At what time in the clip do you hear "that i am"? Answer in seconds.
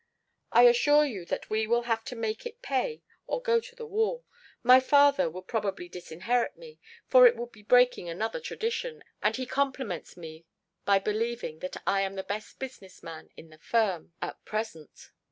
11.59-12.15